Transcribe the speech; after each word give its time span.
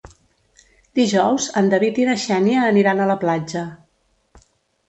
Dijous 0.99 1.45
en 1.61 1.69
David 1.73 2.01
i 2.03 2.07
na 2.11 2.17
Xènia 2.25 2.65
aniran 2.71 3.05
a 3.05 3.11
la 3.13 3.21
platja. 3.27 3.63